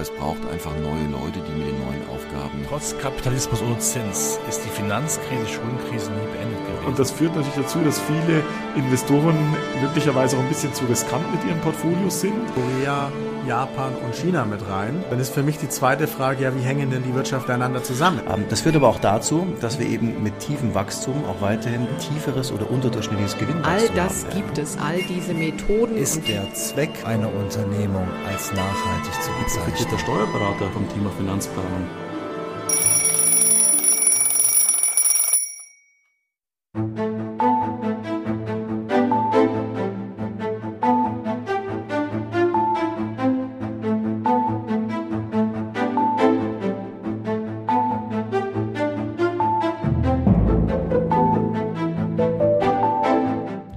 aber 0.00 0.02
es 0.02 0.10
braucht 0.10 0.50
einfach 0.50 0.72
neue 0.76 1.08
Leute, 1.08 1.40
die 1.46 1.52
mit 1.52 1.68
den 1.68 1.78
neuen 1.78 2.08
Aufgaben. 2.08 2.64
Trotz 2.68 2.96
Kapitalismus 2.98 3.60
ohne 3.62 3.78
Zins 3.78 4.38
ist 4.48 4.64
die 4.64 4.70
Finanzkrise, 4.70 5.46
Schuldenkrise 5.46 6.10
nie 6.10 6.26
beendet 6.32 6.66
gewesen. 6.66 6.86
Und 6.86 6.98
das 6.98 7.10
führt 7.10 7.36
natürlich 7.36 7.56
dazu, 7.56 7.78
dass 7.84 8.00
viele 8.00 8.42
Investoren 8.76 9.36
möglicherweise 9.82 10.36
auch 10.36 10.40
ein 10.40 10.48
bisschen 10.48 10.72
zu 10.72 10.84
riskant 10.86 11.30
mit 11.32 11.44
ihren 11.44 11.60
Portfolios 11.60 12.20
sind. 12.20 12.34
Korea, 12.54 13.10
Japan 13.46 13.92
und 14.04 14.14
China 14.14 14.44
mit 14.44 14.60
rein. 14.68 15.04
Dann 15.10 15.18
ist 15.18 15.34
für 15.34 15.42
mich 15.42 15.58
die 15.58 15.68
zweite 15.68 16.06
Frage, 16.06 16.44
ja, 16.44 16.54
wie 16.54 16.60
hängen 16.60 16.90
denn 16.90 17.02
die 17.02 17.14
Wirtschaften 17.14 17.52
einander 17.52 17.82
zusammen? 17.82 18.20
Ähm, 18.32 18.44
das 18.48 18.60
führt 18.60 18.76
aber 18.76 18.88
auch 18.88 19.00
dazu, 19.00 19.46
dass 19.60 19.78
wir 19.78 19.86
eben 19.86 20.22
mit 20.22 20.38
tiefem 20.40 20.74
Wachstum 20.74 21.24
auch 21.24 21.40
weiterhin 21.40 21.86
tieferes 21.98 22.52
oder 22.52 22.70
unterdurchschnittliches 22.70 23.38
Gewinnwachstum 23.38 23.72
haben. 23.72 23.80
All 23.80 24.08
das 24.08 24.24
haben. 24.24 24.34
gibt 24.34 24.58
es, 24.58 24.78
all 24.78 24.98
diese 25.02 25.34
Methoden. 25.34 25.96
Ist 25.96 26.26
der 26.28 26.52
Zweck 26.54 26.90
einer 27.04 27.32
Unternehmung 27.32 28.06
als 28.30 28.52
nachhaltig 28.52 29.14
zu 29.22 29.30
bezeichnen? 29.42 29.89
Der 29.90 29.98
Steuerberater 29.98 30.70
vom 30.70 30.88
Thema 30.88 31.10
Finanzplanung. 31.10 31.88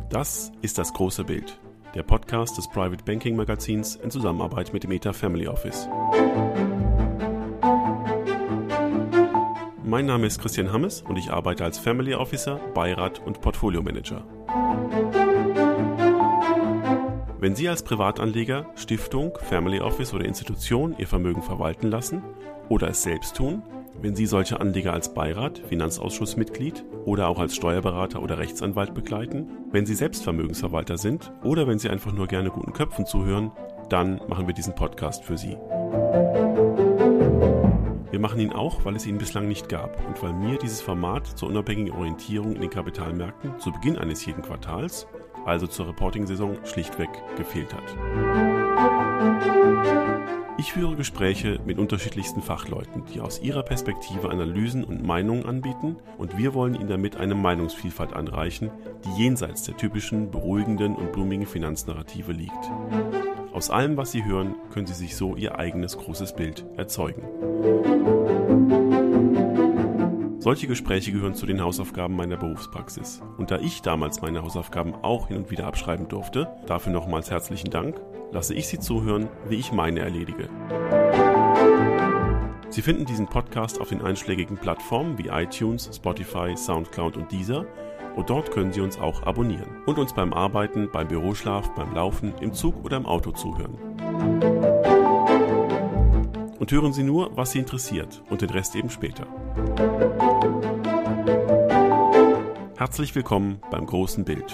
Das 0.10 0.52
ist 0.62 0.78
das 0.78 0.94
große 0.94 1.24
Bild, 1.24 1.60
der 1.94 2.04
Podcast 2.04 2.58
des 2.58 2.68
Private 2.68 3.04
Banking 3.04 3.36
Magazins 3.36 3.96
in 3.98 4.10
Zusammenarbeit 4.10 4.74
mit 4.74 4.84
dem 4.84 4.92
ETA 4.92 5.14
Family 5.14 5.48
Office. 5.48 5.88
Mein 9.84 10.08
Name 10.08 10.26
ist 10.26 10.42
Christian 10.42 10.74
Hammes 10.74 11.04
und 11.04 11.18
ich 11.18 11.30
arbeite 11.30 11.64
als 11.64 11.78
Family 11.78 12.16
Officer, 12.16 12.60
Beirat 12.74 13.20
und 13.20 13.42
Portfolio 13.42 13.84
Manager. 13.84 14.24
Wenn 17.40 17.56
Sie 17.56 17.70
als 17.70 17.84
Privatanleger, 17.84 18.66
Stiftung, 18.76 19.38
Family 19.38 19.80
Office 19.80 20.14
oder 20.14 20.26
Institution 20.26 20.96
Ihr 20.98 21.08
Vermögen 21.08 21.44
verwalten 21.44 21.90
lassen 21.90 22.24
oder 22.70 22.88
es 22.88 23.04
selbst 23.04 23.36
tun, 23.36 23.62
wenn 24.02 24.16
Sie 24.16 24.26
solche 24.26 24.60
Anleger 24.60 24.94
als 24.94 25.14
Beirat, 25.14 25.60
Finanzausschussmitglied 25.70 26.84
oder 27.06 27.28
auch 27.28 27.40
als 27.40 27.56
Steuerberater 27.56 28.22
oder 28.22 28.38
Rechtsanwalt 28.38 28.94
begleiten, 28.94 29.48
wenn 29.72 29.86
Sie 29.86 29.96
selbst 29.96 30.24
Vermögensverwalter 30.24 30.98
sind 30.98 31.32
oder 31.44 31.68
wenn 31.68 31.80
Sie 31.80 31.90
einfach 31.90 32.14
nur 32.14 32.28
gerne 32.28 32.50
guten 32.50 32.74
Köpfen 32.74 33.06
zuhören, 33.06 33.52
dann 33.90 34.22
machen 34.28 34.48
wir 34.48 34.54
diesen 34.54 34.76
Podcast 34.76 35.24
für 35.24 35.38
Sie. 35.38 35.58
Wir 38.12 38.20
machen 38.20 38.40
ihn 38.40 38.52
auch, 38.52 38.86
weil 38.86 38.96
es 38.96 39.08
ihn 39.08 39.18
bislang 39.18 39.48
nicht 39.48 39.70
gab 39.70 39.98
und 40.06 40.22
weil 40.22 40.34
mir 40.34 40.58
dieses 40.58 40.82
Format 40.82 41.26
zur 41.26 41.50
unabhängigen 41.50 41.92
Orientierung 41.94 42.54
in 42.54 42.62
den 42.62 42.70
Kapitalmärkten 42.70 43.60
zu 43.60 43.72
Beginn 43.72 43.98
eines 43.98 44.24
jeden 44.26 44.44
Quartals, 44.44 45.08
also 45.46 45.66
zur 45.66 45.88
Reporting-Saison, 45.88 46.58
schlichtweg 46.64 47.10
gefehlt 47.38 47.74
hat. 47.74 47.96
Ich 50.58 50.72
führe 50.74 50.96
Gespräche 50.96 51.60
mit 51.66 51.80
unterschiedlichsten 51.80 52.44
Fachleuten, 52.44 53.04
die 53.12 53.22
aus 53.22 53.42
ihrer 53.42 53.64
Perspektive 53.64 54.30
Analysen 54.30 54.84
und 54.84 55.04
Meinungen 55.04 55.46
anbieten 55.46 55.98
und 56.18 56.38
wir 56.38 56.54
wollen 56.54 56.76
ihnen 56.76 56.90
damit 56.90 57.16
eine 57.18 57.34
Meinungsvielfalt 57.34 58.14
anreichen, 58.14 58.70
die 59.04 59.22
jenseits 59.22 59.64
der 59.64 59.78
typischen 59.78 60.30
beruhigenden 60.30 60.96
und 60.96 61.12
blumigen 61.12 61.48
Finanznarrative 61.48 62.34
liegt. 62.34 62.72
Aus 63.52 63.72
allem, 63.72 63.98
was 63.98 64.12
Sie 64.12 64.26
hören, 64.26 64.56
können 64.72 64.88
Sie 64.88 64.94
sich 64.94 65.16
so 65.16 65.36
Ihr 65.36 65.58
eigenes 65.58 65.98
großes 65.98 66.36
Bild 66.36 66.66
erzeugen. 66.78 67.24
Solche 70.44 70.68
Gespräche 70.68 71.14
gehören 71.14 71.36
zu 71.36 71.46
den 71.46 71.62
Hausaufgaben 71.62 72.18
meiner 72.18 72.36
Berufspraxis. 72.36 73.22
Und 73.38 73.50
da 73.50 73.60
ich 73.60 73.82
damals 73.82 74.20
meine 74.20 74.42
Hausaufgaben 74.42 74.94
auch 74.94 75.30
hin 75.30 75.38
und 75.38 75.52
wieder 75.52 75.66
abschreiben 75.66 76.10
durfte, 76.10 76.50
dafür 76.68 76.92
nochmals 76.92 77.32
herzlichen 77.32 77.70
Dank, 77.70 78.02
lasse 78.34 78.54
ich 78.54 78.68
Sie 78.68 78.78
zuhören, 78.78 79.30
wie 79.48 79.56
ich 79.56 79.72
meine 79.72 80.02
erledige. 80.02 80.50
Sie 82.68 82.82
finden 82.82 83.06
diesen 83.06 83.28
Podcast 83.28 83.80
auf 83.80 83.88
den 83.88 84.02
einschlägigen 84.02 84.58
Plattformen 84.58 85.18
wie 85.18 85.30
iTunes, 85.30 85.90
Spotify, 85.96 86.58
SoundCloud 86.58 87.16
und 87.16 87.32
Deezer 87.32 87.66
und 88.18 88.30
dort 88.30 88.52
können 88.52 88.74
Sie 88.74 88.82
uns 88.82 89.00
auch 89.00 89.24
abonnieren 89.24 89.78
und 89.86 89.98
uns 89.98 90.12
beim 90.12 90.34
Arbeiten, 90.34 90.90
beim 90.92 91.08
Büroschlaf, 91.08 91.74
beim 91.74 91.94
Laufen, 91.96 92.34
im 92.42 92.52
Zug 92.52 92.84
oder 92.84 92.98
im 92.98 93.06
Auto 93.06 93.32
zuhören. 93.32 93.78
Und 96.60 96.70
hören 96.70 96.92
Sie 96.92 97.04
nur, 97.04 97.32
was 97.38 97.52
Sie 97.52 97.60
interessiert 97.60 98.22
und 98.30 98.42
den 98.42 98.50
Rest 98.50 98.76
eben 98.76 98.90
später. 98.90 99.26
Herzlich 102.76 103.14
willkommen 103.16 103.62
beim 103.70 103.86
großen 103.86 104.26
Bild. 104.26 104.52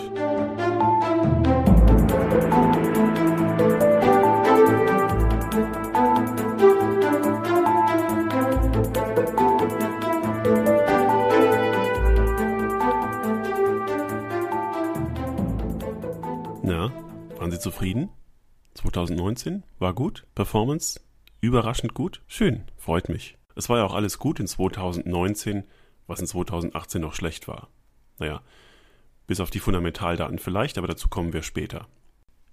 Na, 16.61 16.91
waren 17.37 17.51
Sie 17.51 17.59
zufrieden? 17.59 18.09
2019 18.75 19.63
war 19.79 19.93
gut? 19.93 20.27
Performance? 20.35 20.99
Überraschend 21.41 21.93
gut? 21.93 22.21
Schön, 22.27 22.66
freut 22.77 23.09
mich. 23.09 23.38
Es 23.55 23.69
war 23.69 23.77
ja 23.77 23.85
auch 23.85 23.93
alles 23.93 24.19
gut 24.19 24.39
in 24.39 24.47
2019, 24.47 25.63
was 26.07 26.19
in 26.19 26.27
2018 26.27 27.01
noch 27.01 27.13
schlecht 27.13 27.47
war. 27.47 27.69
Naja, 28.17 28.41
bis 29.27 29.39
auf 29.39 29.49
die 29.49 29.59
Fundamentaldaten 29.59 30.39
vielleicht, 30.39 30.77
aber 30.77 30.87
dazu 30.87 31.07
kommen 31.07 31.33
wir 31.33 31.43
später. 31.43 31.87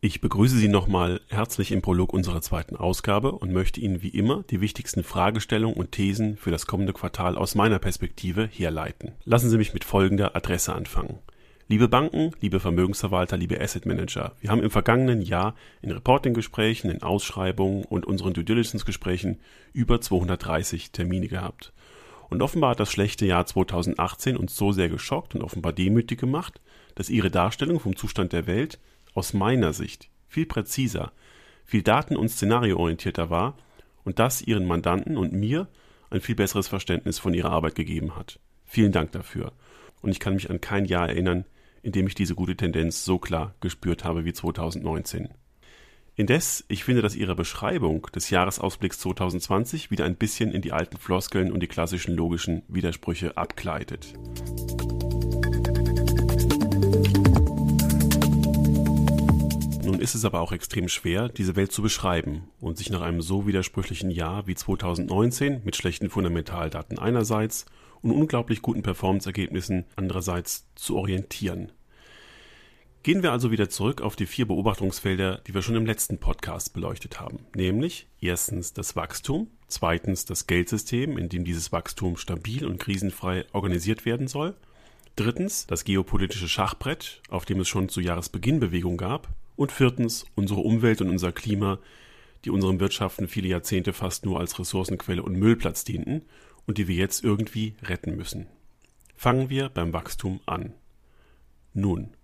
Ich 0.01 0.21
begrüße 0.21 0.57
Sie 0.57 0.69
nochmal 0.69 1.23
herzlich 1.29 1.73
im 1.73 1.81
Prolog 1.81 2.13
unserer 2.13 2.43
zweiten 2.43 2.77
Ausgabe 2.77 3.33
und 3.33 3.53
möchte 3.53 3.81
Ihnen 3.81 4.03
wie 4.03 4.11
immer 4.11 4.45
die 4.51 4.61
wichtigsten 4.61 5.03
Fragestellungen 5.03 5.77
und 5.77 5.93
Thesen 5.93 6.37
für 6.37 6.51
das 6.51 6.67
kommende 6.67 6.93
Quartal 6.93 7.37
aus 7.37 7.55
meiner 7.55 7.79
Perspektive 7.79 8.47
herleiten. 8.47 9.13
Lassen 9.25 9.49
Sie 9.49 9.57
mich 9.57 9.73
mit 9.73 9.85
folgender 9.85 10.37
Adresse 10.37 10.75
anfangen. 10.75 11.19
Liebe 11.69 11.89
Banken, 11.89 12.31
liebe 12.41 12.61
Vermögensverwalter, 12.61 13.37
liebe 13.37 13.61
Asset 13.61 13.87
Manager, 13.87 14.37
wir 14.39 14.51
haben 14.51 14.63
im 14.63 14.71
vergangenen 14.71 15.21
Jahr 15.21 15.57
in 15.83 15.91
Reportinggesprächen, 15.91 16.91
in 16.91 17.03
Ausschreibungen 17.03 17.85
und 17.85 18.07
unseren 18.07 18.35
Due 18.35 18.45
Diligence 18.45 18.85
Gesprächen 18.85 19.41
über 19.73 20.01
230 20.01 20.93
Termine 20.93 21.27
gehabt. 21.27 21.73
Und 22.31 22.41
offenbar 22.41 22.71
hat 22.71 22.79
das 22.79 22.93
schlechte 22.93 23.27
Jahr 23.27 23.47
2018 23.47 24.37
uns 24.37 24.55
so 24.55 24.71
sehr 24.71 24.89
geschockt 24.89 25.35
und 25.35 25.43
offenbar 25.43 25.73
demütig 25.73 26.21
gemacht, 26.21 26.61
dass 26.95 27.11
Ihre 27.11 27.33
Darstellung 27.33 27.81
vom 27.81 27.97
Zustand 27.97 28.33
der 28.33 28.47
Welt 28.47 28.79
aus 29.15 29.35
meiner 29.35 29.73
Sicht 29.73 30.09
viel 30.29 30.47
präziser, 30.47 31.11
viel 31.65 31.83
daten- 31.83 32.17
und 32.17 32.29
szenarioorientierter 32.29 33.29
war 33.29 33.59
und 34.05 34.21
das 34.21 34.41
Ihren 34.41 34.67
Mandanten 34.67 35.17
und 35.17 35.33
mir 35.33 35.67
ein 36.11 36.21
viel 36.21 36.37
besseres 36.37 36.69
Verständnis 36.69 37.19
von 37.19 37.35
Ihrer 37.35 37.51
Arbeit 37.51 37.75
gegeben 37.75 38.15
hat. 38.15 38.39
Vielen 38.67 38.93
Dank 38.93 39.11
dafür. 39.11 39.51
Und 40.01 40.13
ich 40.13 40.21
kann 40.21 40.35
mich 40.35 40.49
an 40.49 40.61
kein 40.61 40.85
Jahr 40.85 41.09
erinnern, 41.09 41.45
in 41.87 41.93
dem 41.93 42.09
ich 42.09 42.17
diese 42.17 42.35
gute 42.35 42.57
Tendenz 42.57 43.05
so 43.05 43.17
klar 43.21 43.55
gespürt 43.61 44.03
habe 44.03 44.25
wie 44.25 44.33
2019. 44.33 45.29
Indes, 46.17 46.65
ich 46.67 46.83
finde, 46.83 47.01
dass 47.01 47.15
Ihre 47.15 47.37
Beschreibung 47.37 48.09
des 48.13 48.29
Jahresausblicks 48.29 48.99
2020 48.99 49.93
wieder 49.93 50.05
ein 50.05 50.17
bisschen 50.17 50.51
in 50.51 50.63
die 50.63 50.73
alten 50.73 50.97
Floskeln 50.97 51.53
und 51.53 51.61
die 51.61 51.69
klassischen 51.69 52.17
logischen 52.17 52.63
Widersprüche 52.67 53.37
abgleitet. 53.37 54.15
Nun 59.85 60.01
ist 60.01 60.17
es 60.17 60.25
aber 60.25 60.41
auch 60.41 60.51
extrem 60.51 60.89
schwer, 60.89 61.29
diese 61.29 61.55
Welt 61.55 61.71
zu 61.71 61.83
beschreiben 61.83 62.49
und 62.61 62.79
sich 62.79 62.91
nach 62.91 63.03
einem 63.03 63.23
so 63.23 63.47
widersprüchlichen 63.47 64.11
Jahr 64.11 64.49
wie 64.49 64.57
2019 64.57 65.61
mit 65.63 65.77
schlechten 65.77 66.11
Fundamentaldaten 66.11 66.99
einerseits 66.99 67.65
und 68.03 68.11
unglaublich 68.11 68.63
guten 68.63 68.83
Performance-Ergebnissen 68.83 69.85
andererseits 69.97 70.67
zu 70.75 70.97
orientieren. 70.97 71.73
Gehen 73.07 73.23
wir 73.23 73.31
also 73.31 73.53
wieder 73.53 73.69
zurück 73.69 74.03
auf 74.03 74.17
die 74.17 74.27
vier 74.27 74.49
Beobachtungsfelder, 74.49 75.41
die 75.47 75.55
wir 75.55 75.63
schon 75.63 75.77
im 75.77 75.87
letzten 75.87 76.19
Podcast 76.19 76.75
beleuchtet 76.75 77.21
haben, 77.21 77.39
nämlich 77.55 78.09
erstens 78.21 78.73
das 78.73 78.97
Wachstum, 78.97 79.47
zweitens 79.69 80.25
das 80.25 80.49
Geldsystem, 80.49 81.17
in 81.17 81.29
dem 81.29 81.45
dieses 81.45 81.71
Wachstum 81.71 82.17
stabil 82.17 82.67
und 82.67 82.81
krisenfrei 82.81 83.45
organisiert 83.53 84.07
werden 84.07 84.27
soll, 84.27 84.57
drittens 85.15 85.69
das 85.69 85.85
geopolitische 85.85 86.49
Schachbrett, 86.49 87.23
auf 87.29 87.45
dem 87.45 87.61
es 87.61 87.69
schon 87.69 87.89
zu 87.89 88.01
Jahresbeginn 88.01 88.59
Bewegung 88.59 88.97
gab, 88.97 89.29
und 89.55 89.71
viertens 89.71 90.27
unsere 90.35 90.63
Umwelt 90.63 91.01
und 91.01 91.09
unser 91.09 91.31
Klima, 91.31 91.79
die 92.45 92.51
unseren 92.51 92.81
Wirtschaften 92.81 93.29
viele 93.29 93.47
Jahrzehnte 93.47 93.93
fast 93.93 94.27
nur 94.27 94.41
als 94.41 94.59
Ressourcenquelle 94.59 95.23
und 95.23 95.37
Müllplatz 95.37 95.85
dienten 95.85 96.23
und 96.67 96.77
die 96.77 96.89
wir 96.89 96.97
jetzt 96.97 97.23
irgendwie 97.23 97.77
retten 97.85 98.17
müssen. 98.17 98.49
Fangen 99.15 99.49
wir 99.49 99.69
beim 99.69 99.93
Wachstum 99.93 100.41
an. 100.45 100.75
Nun, 101.73 102.16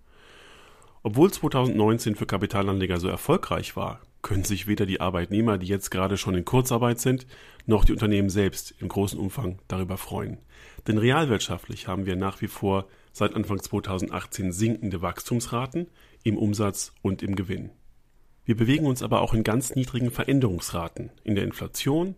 obwohl 1.02 1.32
2019 1.32 2.14
für 2.14 2.26
Kapitalanleger 2.26 3.00
so 3.00 3.08
erfolgreich 3.08 3.76
war, 3.76 4.00
können 4.22 4.44
sich 4.44 4.68
weder 4.68 4.86
die 4.86 5.00
Arbeitnehmer, 5.00 5.58
die 5.58 5.66
jetzt 5.66 5.90
gerade 5.90 6.16
schon 6.16 6.36
in 6.36 6.44
Kurzarbeit 6.44 7.00
sind, 7.00 7.26
noch 7.66 7.84
die 7.84 7.92
Unternehmen 7.92 8.30
selbst 8.30 8.74
im 8.78 8.88
großen 8.88 9.18
Umfang 9.18 9.58
darüber 9.66 9.96
freuen. 9.96 10.38
Denn 10.86 10.98
realwirtschaftlich 10.98 11.88
haben 11.88 12.06
wir 12.06 12.14
nach 12.14 12.40
wie 12.40 12.46
vor 12.46 12.86
seit 13.12 13.34
Anfang 13.34 13.60
2018 13.60 14.52
sinkende 14.52 15.02
Wachstumsraten 15.02 15.88
im 16.22 16.38
Umsatz 16.38 16.92
und 17.02 17.22
im 17.22 17.34
Gewinn. 17.34 17.70
Wir 18.44 18.56
bewegen 18.56 18.86
uns 18.86 19.02
aber 19.02 19.20
auch 19.22 19.34
in 19.34 19.44
ganz 19.44 19.74
niedrigen 19.74 20.10
Veränderungsraten 20.10 21.10
in 21.24 21.34
der 21.34 21.44
Inflation 21.44 22.14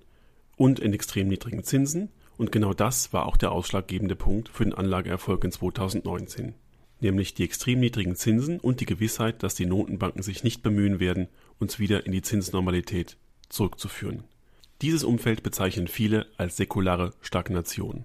und 0.57 0.79
in 0.79 0.93
extrem 0.93 1.29
niedrigen 1.29 1.65
Zinsen 1.65 2.11
und 2.37 2.53
genau 2.53 2.75
das 2.75 3.13
war 3.13 3.27
auch 3.27 3.37
der 3.37 3.53
ausschlaggebende 3.53 4.17
Punkt 4.17 4.49
für 4.49 4.65
den 4.65 4.75
Anlageerfolg 4.75 5.45
in 5.45 5.53
2019 5.53 6.55
nämlich 7.05 7.35
die 7.35 7.45
extrem 7.45 7.79
niedrigen 7.79 8.17
Zinsen 8.17 8.59
und 8.59 8.81
die 8.81 8.87
Gewissheit, 8.87 9.45
dass 9.45 9.55
die 9.55 9.67
Notenbanken 9.67 10.23
sich 10.23 10.43
nicht 10.43 10.63
bemühen 10.63 10.99
werden, 10.99 11.29
uns 11.61 11.79
wieder 11.79 12.05
in 12.07 12.13
die 12.13 12.23
Zinsnormalität 12.23 13.17
zurückzuführen. 13.49 14.25
Dieses 14.83 15.05
Umfeld 15.05 15.45
bezeichnen 15.45 15.87
viele 15.87 16.27
als 16.37 16.57
säkulare 16.57 17.13
Stagnation. 17.21 18.05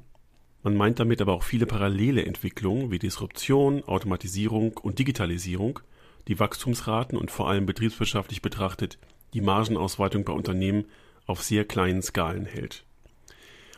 Man 0.62 0.76
meint 0.76 1.00
damit 1.00 1.22
aber 1.22 1.34
auch 1.34 1.44
viele 1.44 1.66
parallele 1.66 2.26
Entwicklungen 2.26 2.92
wie 2.92 3.00
Disruption, 3.00 3.84
Automatisierung 3.86 4.78
und 4.78 5.00
Digitalisierung, 5.00 5.80
die 6.28 6.40
Wachstumsraten 6.40 7.18
und 7.18 7.32
vor 7.32 7.50
allem 7.50 7.66
betriebswirtschaftlich 7.66 8.42
betrachtet 8.42 9.00
die 9.34 9.42
Margenausweitung 9.42 10.26
bei 10.26 10.34
Unternehmen 10.34 10.86
auf 11.26 11.42
sehr 11.42 11.66
kleinen 11.66 12.02
Skalen 12.02 12.46
hält. 12.46 12.84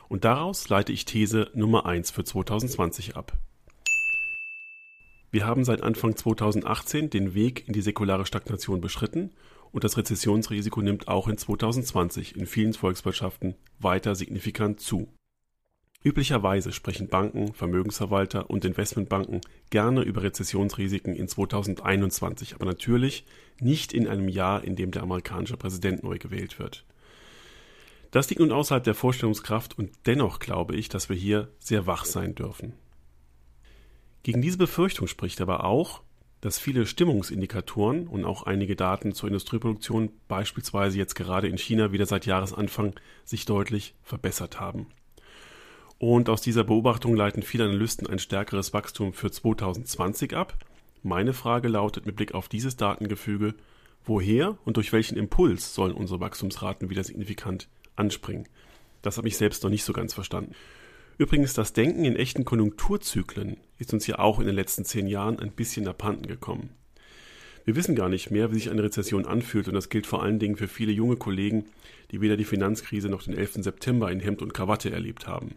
Und 0.10 0.26
daraus 0.26 0.68
leite 0.68 0.92
ich 0.92 1.06
These 1.06 1.52
Nummer 1.54 1.86
1 1.86 2.12
für 2.12 2.24
2020 2.24 3.16
ab. 3.16 3.38
Wir 5.32 5.46
haben 5.46 5.64
seit 5.64 5.82
Anfang 5.82 6.18
2018 6.18 7.10
den 7.10 7.34
Weg 7.34 7.66
in 7.66 7.74
die 7.74 7.82
säkulare 7.82 8.26
Stagnation 8.26 8.82
beschritten 8.82 9.32
und 9.72 9.86
das 9.86 9.96
Rezessionsrisiko 9.96 10.82
nimmt 10.82 11.08
auch 11.08 11.30
in 11.30 11.38
2020 11.38 12.36
in 12.36 12.46
vielen 12.46 12.74
Volkswirtschaften 12.74 13.56
weiter 13.80 14.14
signifikant 14.14 14.82
zu. 14.82 15.08
Üblicherweise 16.04 16.74
sprechen 16.74 17.08
Banken, 17.08 17.54
Vermögensverwalter 17.54 18.50
und 18.50 18.66
Investmentbanken 18.66 19.40
gerne 19.70 20.02
über 20.02 20.24
Rezessionsrisiken 20.24 21.16
in 21.16 21.30
2021, 21.30 22.56
aber 22.56 22.66
natürlich 22.66 23.24
nicht 23.62 23.94
in 23.94 24.08
einem 24.08 24.28
Jahr, 24.28 24.66
in 24.66 24.76
dem 24.76 24.92
der 24.92 25.04
amerikanische 25.04 25.56
Präsident 25.56 26.04
neu 26.04 26.18
gewählt 26.18 26.60
wird. 26.60 26.84
Das 28.10 28.30
liegt 28.30 28.42
nun 28.42 28.52
außerhalb 28.52 28.84
der 28.84 28.96
Vorstellungskraft 28.96 29.78
und 29.78 29.92
dennoch 30.06 30.40
glaube 30.40 30.76
ich, 30.76 30.90
dass 30.90 31.08
wir 31.08 31.16
hier 31.16 31.48
sehr 31.60 31.86
wach 31.88 32.04
sein 32.04 32.36
dürfen. 32.36 32.74
Gegen 34.24 34.42
diese 34.42 34.58
Befürchtung 34.58 35.08
spricht 35.08 35.42
aber 35.42 35.64
auch, 35.64 36.02
dass 36.42 36.60
viele 36.60 36.86
Stimmungsindikatoren 36.86 38.08
und 38.08 38.26
auch 38.26 38.44
einige 38.44 38.76
Daten 38.76 39.14
zur 39.14 39.28
Industrieproduktion 39.28 40.12
beispielsweise 40.28 40.98
jetzt 40.98 41.16
gerade 41.16 41.48
in 41.48 41.58
China 41.58 41.92
wieder 41.92 42.08
seit 42.08 42.26
Jahresanfang 42.26 42.96
sich 43.24 43.46
deutlich 43.46 43.96
verbessert 44.04 44.60
haben. 44.60 44.88
Und 46.00 46.30
aus 46.30 46.42
dieser 46.42 46.64
Beobachtung 46.64 47.16
leiten 47.16 47.44
viele 47.44 47.66
Analysten 47.66 48.08
ein 48.08 48.18
stärkeres 48.18 48.74
Wachstum 48.74 49.14
für 49.14 49.30
2020 49.30 50.36
ab. 50.36 50.58
Meine 51.04 51.34
Frage 51.34 51.68
lautet 51.68 52.08
mit 52.08 52.16
Blick 52.16 52.34
auf 52.34 52.50
dieses 52.50 52.76
Datengefüge, 52.76 53.54
woher 54.04 54.58
und 54.66 54.78
durch 54.78 54.92
welchen 54.94 55.16
Impuls 55.18 55.76
sollen 55.76 55.94
unsere 55.94 56.20
Wachstumsraten 56.20 56.90
wieder 56.90 57.04
signifikant 57.04 57.70
anspringen? 57.96 58.48
Das 59.04 59.18
habe 59.18 59.28
ich 59.28 59.38
selbst 59.38 59.64
noch 59.64 59.70
nicht 59.70 59.84
so 59.84 59.94
ganz 59.94 60.16
verstanden. 60.16 60.56
Übrigens, 61.18 61.54
das 61.54 61.74
Denken 61.74 62.06
in 62.06 62.16
echten 62.16 62.46
Konjunkturzyklen 62.46 63.58
ist 63.78 63.94
uns 63.94 64.08
ja 64.08 64.20
auch 64.20 64.40
in 64.40 64.46
den 64.46 64.56
letzten 64.56 64.86
zehn 64.86 65.08
Jahren 65.08 65.40
ein 65.40 65.52
bisschen 65.52 65.88
abhanden 65.88 66.28
gekommen. 66.28 66.72
Wir 67.64 67.76
wissen 67.76 67.96
gar 67.96 68.10
nicht 68.10 68.32
mehr, 68.32 68.52
wie 68.52 68.56
sich 68.56 68.72
eine 68.72 68.84
Rezession 68.84 69.26
anfühlt 69.26 69.68
und 69.68 69.76
das 69.76 69.90
gilt 69.90 70.08
vor 70.08 70.24
allen 70.24 70.40
Dingen 70.40 70.56
für 70.56 70.68
viele 70.68 70.92
junge 70.92 71.16
Kollegen, 71.16 71.66
die 72.10 72.22
weder 72.22 72.38
die 72.38 72.46
Finanzkrise 72.46 73.08
noch 73.08 73.24
den 73.24 73.38
11. 73.38 73.64
September 73.64 74.12
in 74.12 74.20
Hemd 74.20 74.42
und 74.42 74.54
Krawatte 74.54 74.92
erlebt 74.92 75.28
haben. 75.28 75.56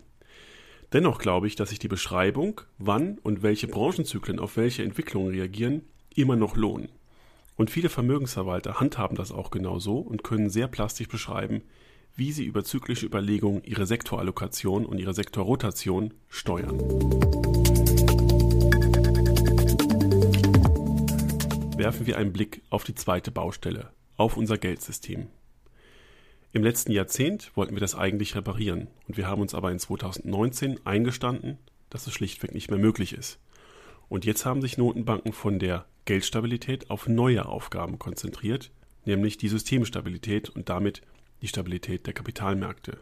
Dennoch 0.93 1.19
glaube 1.19 1.47
ich, 1.47 1.57
dass 1.57 1.71
sich 1.71 1.79
die 1.79 1.89
Beschreibung, 1.89 2.61
wann 2.79 3.19
und 3.23 3.43
welche 3.43 3.67
Branchenzyklen 3.67 4.39
auf 4.39 4.57
welche 4.57 4.83
Entwicklungen 4.83 5.31
reagieren, 5.31 5.83
immer 6.15 6.37
noch 6.37 6.57
lohnen. 6.57 6.89
Und 7.57 7.71
viele 7.71 7.89
Vermögensverwalter 7.89 8.81
handhaben 8.81 9.17
das 9.17 9.33
auch 9.33 9.51
genau 9.51 9.79
so 9.79 9.99
und 9.99 10.25
können 10.25 10.51
sehr 10.51 10.69
plastisch 10.69 11.09
beschreiben, 11.09 11.63
wie 12.17 12.33
sie 12.33 12.45
über 12.45 12.65
zyklische 12.65 13.07
Überlegungen 13.07 13.65
ihre 13.65 13.87
Sektorallokation 13.87 14.87
und 14.87 14.99
ihre 14.99 15.15
Sektorrotation 15.15 16.15
steuern. 16.29 16.79
Werfen 21.77 22.07
wir 22.07 22.19
einen 22.19 22.33
Blick 22.33 22.63
auf 22.71 22.85
die 22.85 22.95
zweite 22.95 23.31
Baustelle, 23.31 23.91
auf 24.17 24.37
unser 24.37 24.59
Geldsystem. 24.59 25.27
Im 26.53 26.63
letzten 26.63 26.93
Jahrzehnt 26.93 27.51
wollten 27.57 27.75
wir 27.75 27.81
das 27.81 27.97
eigentlich 27.97 28.37
reparieren 28.37 28.87
und 29.09 29.17
wir 29.17 29.27
haben 29.27 29.43
uns 29.43 29.55
aber 29.55 29.73
in 29.73 29.81
2019 29.81 30.87
eingestanden, 30.87 31.59
dass 31.91 32.07
es 32.07 32.13
schlichtweg 32.13 32.55
nicht 32.55 32.71
mehr 32.71 32.79
möglich 32.79 33.13
ist. 33.13 33.41
Und 34.09 34.25
jetzt 34.25 34.47
haben 34.47 34.63
sich 34.63 34.79
Notenbanken 34.79 35.33
von 35.33 35.59
der 35.59 35.85
Geldstabilität 36.05 36.91
auf 36.91 37.09
neue 37.09 37.47
Aufgaben 37.47 37.99
konzentriert, 37.99 38.71
nämlich 39.05 39.37
die 39.37 39.49
Systemstabilität 39.49 40.49
und 40.49 40.69
damit 40.69 41.03
die 41.45 41.49
Stabilität 41.49 42.07
der 42.07 42.15
Kapitalmärkte. 42.15 42.97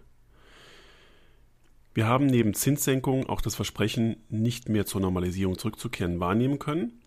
Wir 1.94 2.06
haben 2.06 2.26
neben 2.26 2.54
Zinssenkungen 2.54 3.28
auch 3.28 3.40
das 3.40 3.54
Versprechen, 3.54 4.16
nicht 4.30 4.68
mehr 4.68 4.84
zur 4.84 5.00
Normalisierung 5.00 5.58
zurückzukehren, 5.58 6.18
wahrnehmen 6.18 6.58
können, 6.58 7.00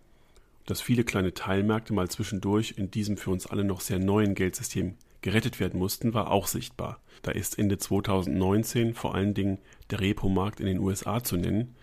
dass 0.65 0.79
viele 0.79 1.03
kleine 1.03 1.33
Teilmärkte 1.33 1.91
mal 1.91 2.09
zwischendurch 2.09 2.75
in 2.77 2.89
diesem 2.89 3.17
für 3.17 3.31
uns 3.31 3.47
alle 3.47 3.65
noch 3.65 3.81
sehr 3.81 3.99
neuen 3.99 4.33
Geldsystem 4.33 4.95
gerettet 5.19 5.59
werden 5.59 5.77
mussten, 5.77 6.13
war 6.13 6.31
auch 6.31 6.47
sichtbar. 6.47 7.01
Da 7.21 7.31
ist 7.31 7.59
Ende 7.59 7.77
2019 7.79 8.93
vor 8.93 9.13
allen 9.13 9.33
Dingen 9.33 9.57
der 9.89 9.99
Repo-Markt 9.99 10.61
in 10.61 10.67
den 10.67 10.79
USA 10.79 11.21
zu 11.21 11.35
nennen. 11.35 11.75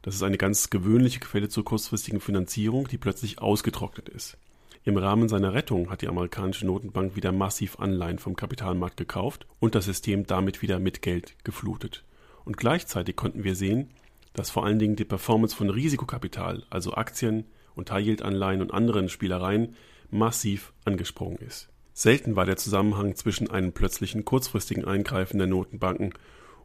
Das 0.00 0.14
ist 0.14 0.22
eine 0.22 0.38
ganz 0.38 0.70
gewöhnliche 0.70 1.20
Quelle 1.20 1.50
zur 1.50 1.66
kurzfristigen 1.66 2.20
Finanzierung, 2.20 2.88
die 2.88 2.98
plötzlich 2.98 3.38
ausgetrocknet 3.38 4.08
ist. 4.08 4.38
Im 4.84 4.96
Rahmen 4.96 5.28
seiner 5.28 5.54
Rettung 5.54 5.90
hat 5.90 6.02
die 6.02 6.08
amerikanische 6.08 6.66
Notenbank 6.66 7.14
wieder 7.14 7.30
massiv 7.30 7.78
Anleihen 7.78 8.18
vom 8.18 8.34
Kapitalmarkt 8.34 8.96
gekauft 8.96 9.46
und 9.60 9.76
das 9.76 9.84
System 9.84 10.26
damit 10.26 10.60
wieder 10.60 10.80
mit 10.80 11.02
Geld 11.02 11.36
geflutet. 11.44 12.04
Und 12.44 12.56
gleichzeitig 12.56 13.14
konnten 13.14 13.44
wir 13.44 13.54
sehen, 13.54 13.90
dass 14.32 14.50
vor 14.50 14.64
allen 14.64 14.80
Dingen 14.80 14.96
die 14.96 15.04
Performance 15.04 15.54
von 15.54 15.70
Risikokapital, 15.70 16.64
also 16.68 16.94
Aktien 16.94 17.44
und 17.76 17.92
High-Yield-Anleihen 17.92 18.60
und 18.60 18.74
anderen 18.74 19.08
Spielereien, 19.08 19.76
massiv 20.10 20.72
angesprungen 20.84 21.38
ist. 21.38 21.68
Selten 21.92 22.34
war 22.34 22.44
der 22.44 22.56
Zusammenhang 22.56 23.14
zwischen 23.14 23.50
einem 23.50 23.72
plötzlichen 23.72 24.24
kurzfristigen 24.24 24.84
Eingreifen 24.84 25.38
der 25.38 25.46
Notenbanken 25.46 26.12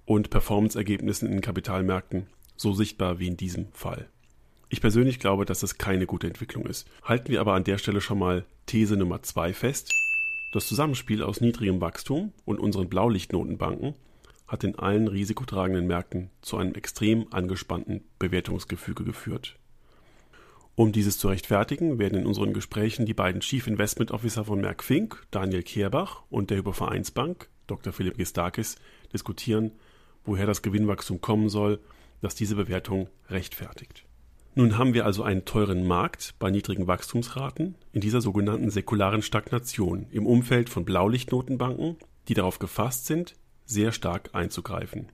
und 0.06 0.32
Performanceergebnissen 0.32 1.28
in 1.28 1.36
den 1.36 1.42
Kapitalmärkten 1.42 2.26
so 2.56 2.74
sichtbar 2.74 3.20
wie 3.20 3.28
in 3.28 3.38
diesem 3.38 3.72
Fall. 3.74 4.10
Ich 4.70 4.82
persönlich 4.82 5.20
glaube, 5.20 5.46
dass 5.46 5.62
das 5.62 5.78
keine 5.78 6.06
gute 6.06 6.28
Entwicklung 6.28 6.66
ist. 6.66 6.88
Halten 7.04 7.30
wir 7.30 7.40
aber 7.40 7.54
an 7.54 7.64
der 7.64 7.78
Stelle 7.78 8.02
schon 8.02 8.20
mal 8.20 8.46
These 8.66 8.98
Nummer 8.98 9.24
zwei 9.24 9.54
fest. 9.54 9.94
Das 10.52 10.68
Zusammenspiel 10.68 11.24
aus 11.24 11.40
niedrigem 11.40 11.80
Wachstum 11.80 12.34
und 12.44 12.60
unseren 12.60 12.90
Blaulichtnotenbanken 12.90 13.96
hat 14.48 14.64
in 14.64 14.78
allen 14.78 15.08
risikotragenden 15.08 15.88
Märkten 15.88 16.30
zu 16.42 16.58
einem 16.58 16.74
extrem 16.74 17.28
angespannten 17.32 18.04
Bewertungsgefüge 18.20 19.04
geführt. 19.04 19.58
Um 20.76 20.92
dieses 20.92 21.18
zu 21.18 21.30
rechtfertigen, 21.30 21.98
werden 21.98 22.20
in 22.20 22.26
unseren 22.26 22.54
Gesprächen 22.54 23.06
die 23.06 23.14
beiden 23.14 23.42
Chief 23.42 23.68
Investment 23.68 24.12
Officer 24.12 24.46
von 24.46 24.62
Merck 24.62 24.84
Fink, 24.84 25.26
Daniel 25.32 25.64
Kehrbach 25.64 26.24
und 26.30 26.50
der 26.50 26.58
Hypervereinsbank, 26.58 27.50
Dr. 27.68 27.94
Philipp 27.94 28.18
Gistakis, 28.18 28.76
diskutieren, 29.12 29.72
woher 30.24 30.46
das 30.46 30.62
Gewinnwachstum 30.62 31.20
kommen 31.20 31.50
soll, 31.50 31.80
das 32.22 32.36
diese 32.36 32.56
Bewertung 32.56 33.10
rechtfertigt. 33.30 34.07
Nun 34.58 34.80
haben 34.80 34.96
wir 34.96 35.06
also 35.06 35.22
einen 35.22 35.46
teuren 35.46 35.86
Markt 35.86 36.34
bei 36.40 36.50
niedrigen 36.50 36.88
Wachstumsraten 36.88 37.76
in 37.92 38.02
dieser 38.02 38.22
sogenannten 38.22 38.72
säkularen 38.72 39.22
Stagnation 39.22 40.08
im 40.10 40.26
Umfeld 40.26 40.72
von 40.72 40.84
Blaulichtnotenbanken, 40.84 41.98
die 42.28 42.34
darauf 42.34 42.58
gefasst 42.58 43.06
sind, 43.06 43.36
sehr 43.68 43.92
stark 43.92 44.32
einzugreifen. 44.34 45.12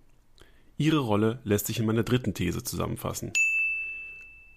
Ihre 0.77 0.99
Rolle 0.99 1.41
lässt 1.43 1.67
sich 1.67 1.77
in 1.77 1.85
meiner 1.85 2.03
dritten 2.03 2.33
These 2.33 2.63
zusammenfassen. 2.63 3.33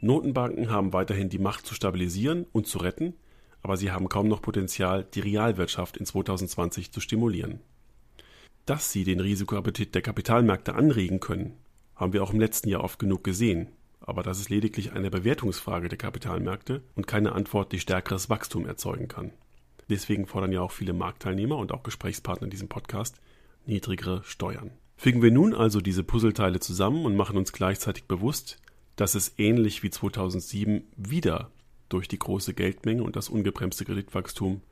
Notenbanken 0.02 0.70
haben 0.70 0.92
weiterhin 0.92 1.30
die 1.30 1.40
Macht 1.40 1.66
zu 1.66 1.74
stabilisieren 1.74 2.46
und 2.52 2.68
zu 2.68 2.78
retten, 2.78 3.14
aber 3.62 3.76
sie 3.76 3.90
haben 3.90 4.08
kaum 4.08 4.28
noch 4.28 4.40
Potenzial, 4.40 5.04
die 5.14 5.20
Realwirtschaft 5.20 5.96
in 5.96 6.06
2020 6.06 6.92
zu 6.92 7.00
stimulieren. 7.00 7.58
Dass 8.66 8.92
sie 8.92 9.02
den 9.02 9.18
Risikoappetit 9.18 9.96
der 9.96 10.02
Kapitalmärkte 10.02 10.76
anregen 10.76 11.18
können, 11.18 11.54
haben 11.96 12.12
wir 12.12 12.22
auch 12.22 12.32
im 12.32 12.38
letzten 12.38 12.68
Jahr 12.68 12.84
oft 12.84 13.00
genug 13.00 13.24
gesehen 13.24 13.72
aber 14.06 14.22
das 14.22 14.38
ist 14.38 14.48
lediglich 14.48 14.92
eine 14.92 15.10
Bewertungsfrage 15.10 15.88
der 15.88 15.98
Kapitalmärkte 15.98 16.82
und 16.94 17.06
keine 17.06 17.32
Antwort, 17.32 17.72
die 17.72 17.80
stärkeres 17.80 18.30
Wachstum 18.30 18.64
erzeugen 18.66 19.08
kann. 19.08 19.32
Deswegen 19.90 20.26
fordern 20.26 20.52
ja 20.52 20.62
auch 20.62 20.72
viele 20.72 20.92
Marktteilnehmer 20.92 21.56
und 21.58 21.72
auch 21.72 21.82
Gesprächspartner 21.82 22.46
in 22.46 22.50
diesem 22.50 22.68
Podcast 22.68 23.20
niedrigere 23.66 24.22
Steuern. 24.24 24.70
Fügen 24.96 25.22
wir 25.22 25.30
nun 25.30 25.54
also 25.54 25.80
diese 25.80 26.04
Puzzleteile 26.04 26.60
zusammen 26.60 27.04
und 27.04 27.16
machen 27.16 27.36
uns 27.36 27.52
gleichzeitig 27.52 28.04
bewusst, 28.04 28.58
dass 28.94 29.14
es 29.14 29.34
ähnlich 29.38 29.82
wie 29.82 29.90
2007 29.90 30.84
wieder 30.96 31.50
durch 31.88 32.08
die 32.08 32.18
große 32.18 32.54
Geldmenge 32.54 33.02
und 33.02 33.16
das 33.16 33.28
ungebremste 33.28 33.84
Kreditwachstum 33.84 34.62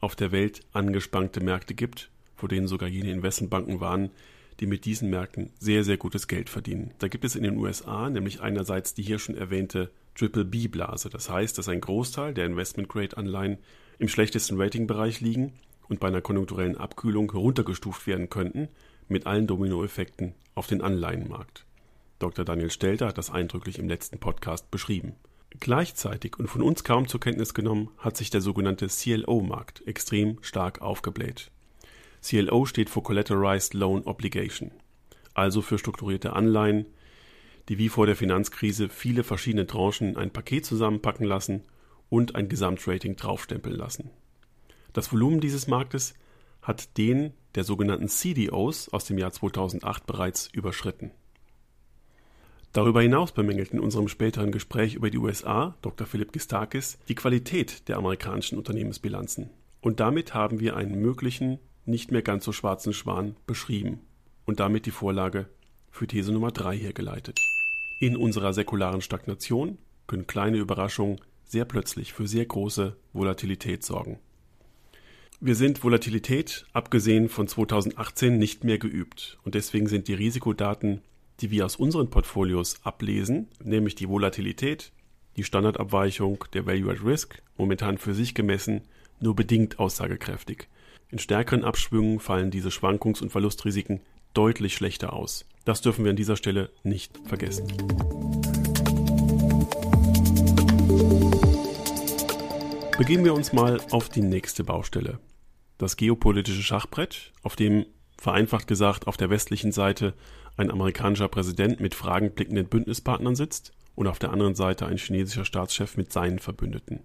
auf 0.00 0.16
der 0.16 0.32
Welt 0.32 0.62
angespannte 0.72 1.40
Märkte 1.40 1.74
gibt, 1.74 2.10
vor 2.34 2.48
denen 2.48 2.66
sogar 2.66 2.88
jene 2.88 3.10
Investmentbanken 3.10 3.80
warnen, 3.80 4.10
die 4.60 4.66
mit 4.66 4.84
diesen 4.84 5.10
Märkten 5.10 5.50
sehr, 5.58 5.84
sehr 5.84 5.96
gutes 5.96 6.28
Geld 6.28 6.48
verdienen. 6.48 6.92
Da 6.98 7.08
gibt 7.08 7.24
es 7.24 7.36
in 7.36 7.42
den 7.42 7.58
USA 7.58 8.08
nämlich 8.10 8.40
einerseits 8.40 8.94
die 8.94 9.02
hier 9.02 9.18
schon 9.18 9.36
erwähnte 9.36 9.90
Triple 10.14 10.44
B-Blase. 10.44 11.10
Das 11.10 11.28
heißt, 11.28 11.58
dass 11.58 11.68
ein 11.68 11.80
Großteil 11.80 12.34
der 12.34 12.46
Investment-Grade-Anleihen 12.46 13.58
im 13.98 14.08
schlechtesten 14.08 14.60
Ratingbereich 14.60 15.20
liegen 15.20 15.52
und 15.88 16.00
bei 16.00 16.08
einer 16.08 16.20
konjunkturellen 16.20 16.76
Abkühlung 16.76 17.30
heruntergestuft 17.32 18.06
werden 18.06 18.30
könnten, 18.30 18.68
mit 19.08 19.26
allen 19.26 19.46
Dominoeffekten 19.46 20.34
auf 20.54 20.66
den 20.66 20.80
Anleihenmarkt. 20.80 21.66
Dr. 22.18 22.44
Daniel 22.44 22.70
Stelter 22.70 23.08
hat 23.08 23.18
das 23.18 23.30
eindrücklich 23.30 23.78
im 23.78 23.88
letzten 23.88 24.18
Podcast 24.18 24.70
beschrieben. 24.70 25.14
Gleichzeitig 25.60 26.38
und 26.38 26.48
von 26.48 26.62
uns 26.62 26.84
kaum 26.84 27.06
zur 27.06 27.20
Kenntnis 27.20 27.54
genommen, 27.54 27.90
hat 27.98 28.16
sich 28.16 28.30
der 28.30 28.40
sogenannte 28.40 28.88
CLO-Markt 28.88 29.86
extrem 29.86 30.38
stark 30.42 30.80
aufgebläht. 30.80 31.50
CLO 32.24 32.64
steht 32.64 32.88
für 32.88 33.02
Collateralized 33.02 33.74
Loan 33.74 34.04
Obligation, 34.04 34.70
also 35.34 35.60
für 35.60 35.78
strukturierte 35.78 36.32
Anleihen, 36.32 36.86
die 37.68 37.76
wie 37.76 37.90
vor 37.90 38.06
der 38.06 38.16
Finanzkrise 38.16 38.88
viele 38.88 39.24
verschiedene 39.24 39.66
Tranchen 39.66 40.08
in 40.08 40.16
ein 40.16 40.30
Paket 40.30 40.64
zusammenpacken 40.64 41.26
lassen 41.26 41.64
und 42.08 42.34
ein 42.34 42.48
Gesamtrating 42.48 43.16
draufstempeln 43.16 43.76
lassen. 43.76 44.10
Das 44.94 45.12
Volumen 45.12 45.40
dieses 45.40 45.66
Marktes 45.66 46.14
hat 46.62 46.96
den 46.96 47.34
der 47.56 47.64
sogenannten 47.64 48.08
CDOs 48.08 48.88
aus 48.88 49.04
dem 49.04 49.18
Jahr 49.18 49.32
2008 49.32 50.06
bereits 50.06 50.48
überschritten. 50.52 51.10
Darüber 52.72 53.02
hinaus 53.02 53.32
bemängelten 53.32 53.78
in 53.78 53.84
unserem 53.84 54.08
späteren 54.08 54.50
Gespräch 54.50 54.94
über 54.94 55.10
die 55.10 55.18
USA 55.18 55.76
Dr. 55.82 56.06
Philipp 56.06 56.32
Gistakis 56.32 56.98
die 57.08 57.14
Qualität 57.14 57.86
der 57.88 57.98
amerikanischen 57.98 58.56
Unternehmensbilanzen. 58.56 59.50
Und 59.80 60.00
damit 60.00 60.34
haben 60.34 60.58
wir 60.58 60.76
einen 60.76 61.00
möglichen, 61.00 61.60
nicht 61.86 62.10
mehr 62.10 62.22
ganz 62.22 62.44
so 62.44 62.52
schwarzen 62.52 62.92
Schwan 62.92 63.36
beschrieben 63.46 64.00
und 64.44 64.60
damit 64.60 64.86
die 64.86 64.90
Vorlage 64.90 65.48
für 65.90 66.06
These 66.06 66.32
Nummer 66.32 66.50
3 66.50 66.76
hergeleitet. 66.76 67.38
In 68.00 68.16
unserer 68.16 68.52
säkularen 68.52 69.00
Stagnation 69.00 69.78
können 70.06 70.26
kleine 70.26 70.58
Überraschungen 70.58 71.20
sehr 71.44 71.64
plötzlich 71.64 72.12
für 72.12 72.26
sehr 72.26 72.46
große 72.46 72.96
Volatilität 73.12 73.84
sorgen. 73.84 74.18
Wir 75.40 75.54
sind 75.54 75.84
Volatilität, 75.84 76.66
abgesehen 76.72 77.28
von 77.28 77.48
2018, 77.48 78.38
nicht 78.38 78.64
mehr 78.64 78.78
geübt 78.78 79.38
und 79.44 79.54
deswegen 79.54 79.88
sind 79.88 80.08
die 80.08 80.14
Risikodaten 80.14 81.02
die 81.40 81.50
wir 81.50 81.64
aus 81.64 81.76
unseren 81.76 82.10
Portfolios 82.10 82.76
ablesen, 82.84 83.48
nämlich 83.62 83.94
die 83.94 84.08
Volatilität, 84.08 84.92
die 85.36 85.44
Standardabweichung, 85.44 86.44
der 86.52 86.66
Value 86.66 86.92
at 86.92 87.04
Risk, 87.04 87.42
momentan 87.56 87.98
für 87.98 88.14
sich 88.14 88.34
gemessen, 88.34 88.82
nur 89.20 89.34
bedingt 89.34 89.78
aussagekräftig. 89.78 90.68
In 91.14 91.20
stärkeren 91.20 91.62
Abschwüngen 91.62 92.18
fallen 92.18 92.50
diese 92.50 92.70
Schwankungs- 92.70 93.22
und 93.22 93.30
Verlustrisiken 93.30 94.00
deutlich 94.32 94.74
schlechter 94.74 95.12
aus. 95.12 95.44
Das 95.64 95.80
dürfen 95.80 96.04
wir 96.04 96.10
an 96.10 96.16
dieser 96.16 96.34
Stelle 96.34 96.70
nicht 96.82 97.20
vergessen. 97.24 97.68
Begeben 102.98 103.24
wir 103.24 103.32
uns 103.32 103.52
mal 103.52 103.80
auf 103.92 104.08
die 104.08 104.22
nächste 104.22 104.64
Baustelle. 104.64 105.20
Das 105.78 105.96
geopolitische 105.96 106.64
Schachbrett, 106.64 107.30
auf 107.44 107.54
dem 107.54 107.86
vereinfacht 108.18 108.66
gesagt 108.66 109.06
auf 109.06 109.16
der 109.16 109.30
westlichen 109.30 109.70
Seite 109.70 110.14
ein 110.56 110.68
amerikanischer 110.68 111.28
Präsident 111.28 111.78
mit 111.78 111.94
fragend 111.94 112.34
blickenden 112.34 112.66
Bündnispartnern 112.66 113.36
sitzt 113.36 113.72
und 113.94 114.08
auf 114.08 114.18
der 114.18 114.32
anderen 114.32 114.56
Seite 114.56 114.86
ein 114.86 114.96
chinesischer 114.96 115.44
Staatschef 115.44 115.96
mit 115.96 116.12
seinen 116.12 116.40
Verbündeten. 116.40 117.04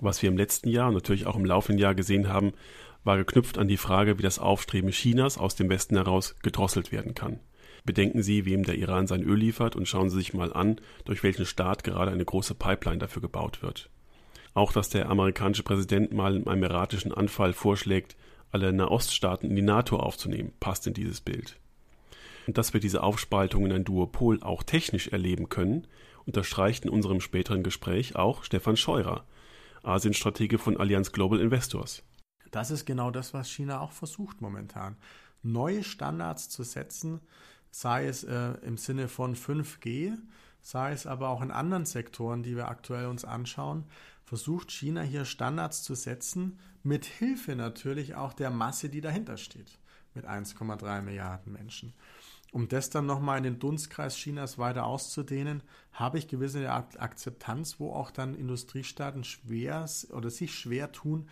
Was 0.00 0.22
wir 0.22 0.30
im 0.30 0.38
letzten 0.38 0.70
Jahr 0.70 0.88
und 0.88 0.94
natürlich 0.94 1.26
auch 1.26 1.36
im 1.36 1.44
laufenden 1.44 1.78
Jahr 1.78 1.94
gesehen 1.94 2.28
haben, 2.28 2.54
war 3.04 3.16
geknüpft 3.18 3.58
an 3.58 3.68
die 3.68 3.76
Frage, 3.76 4.18
wie 4.18 4.22
das 4.22 4.38
Aufstreben 4.38 4.90
Chinas 4.90 5.38
aus 5.38 5.54
dem 5.54 5.68
Westen 5.68 5.96
heraus 5.96 6.34
gedrosselt 6.42 6.90
werden 6.90 7.14
kann. 7.14 7.40
Bedenken 7.84 8.22
Sie, 8.22 8.46
wem 8.46 8.64
der 8.64 8.76
Iran 8.76 9.06
sein 9.06 9.22
Öl 9.22 9.38
liefert 9.38 9.76
und 9.76 9.86
schauen 9.86 10.08
Sie 10.08 10.16
sich 10.16 10.32
mal 10.32 10.52
an, 10.52 10.80
durch 11.04 11.22
welchen 11.22 11.44
Staat 11.44 11.84
gerade 11.84 12.10
eine 12.10 12.24
große 12.24 12.54
Pipeline 12.54 12.98
dafür 12.98 13.20
gebaut 13.20 13.62
wird. 13.62 13.90
Auch 14.54 14.72
dass 14.72 14.88
der 14.88 15.10
amerikanische 15.10 15.62
Präsident 15.62 16.12
mal 16.12 16.36
in 16.36 16.46
einem 16.46 16.62
erratischen 16.62 17.12
Anfall 17.12 17.52
vorschlägt, 17.52 18.16
alle 18.50 18.72
Nahoststaaten 18.72 19.50
in 19.50 19.56
die 19.56 19.62
NATO 19.62 19.98
aufzunehmen, 19.98 20.52
passt 20.60 20.86
in 20.86 20.94
dieses 20.94 21.20
Bild. 21.20 21.58
Und 22.46 22.56
dass 22.56 22.72
wir 22.72 22.80
diese 22.80 23.02
Aufspaltung 23.02 23.66
in 23.66 23.72
ein 23.72 23.84
Duopol 23.84 24.42
auch 24.42 24.62
technisch 24.62 25.08
erleben 25.08 25.48
können, 25.48 25.86
unterstreicht 26.24 26.84
in 26.84 26.90
unserem 26.90 27.20
späteren 27.20 27.62
Gespräch 27.62 28.16
auch 28.16 28.44
Stefan 28.44 28.76
Scheurer, 28.76 29.24
Asienstratege 29.82 30.58
von 30.58 30.78
Allianz 30.78 31.12
Global 31.12 31.40
Investors. 31.40 32.02
Das 32.54 32.70
ist 32.70 32.86
genau 32.86 33.10
das, 33.10 33.34
was 33.34 33.50
China 33.50 33.80
auch 33.80 33.90
versucht 33.90 34.40
momentan. 34.40 34.94
Neue 35.42 35.82
Standards 35.82 36.48
zu 36.48 36.62
setzen, 36.62 37.20
sei 37.72 38.06
es 38.06 38.22
äh, 38.22 38.52
im 38.62 38.76
Sinne 38.76 39.08
von 39.08 39.34
5G, 39.34 40.16
sei 40.60 40.92
es 40.92 41.04
aber 41.08 41.30
auch 41.30 41.42
in 41.42 41.50
anderen 41.50 41.84
Sektoren, 41.84 42.44
die 42.44 42.54
wir 42.54 42.68
aktuell 42.68 43.06
uns 43.06 43.24
anschauen, 43.24 43.82
versucht 44.24 44.70
China 44.70 45.02
hier 45.02 45.24
Standards 45.24 45.82
zu 45.82 45.96
setzen, 45.96 46.60
mit 46.84 47.06
Hilfe 47.06 47.56
natürlich 47.56 48.14
auch 48.14 48.32
der 48.32 48.50
Masse, 48.50 48.88
die 48.88 49.00
dahinter 49.00 49.36
steht, 49.36 49.80
mit 50.14 50.24
1,3 50.24 51.02
Milliarden 51.02 51.52
Menschen. 51.52 51.92
Um 52.52 52.68
das 52.68 52.88
dann 52.88 53.06
nochmal 53.06 53.38
in 53.38 53.42
den 53.42 53.58
Dunstkreis 53.58 54.14
Chinas 54.14 54.58
weiter 54.58 54.84
auszudehnen, 54.86 55.64
habe 55.92 56.18
ich 56.18 56.28
gewisse 56.28 56.70
Akzeptanz, 56.70 57.80
wo 57.80 57.92
auch 57.92 58.12
dann 58.12 58.36
Industriestaaten 58.36 59.24
schwer 59.24 59.90
oder 60.12 60.30
sich 60.30 60.54
schwer 60.54 60.92
tun, 60.92 61.28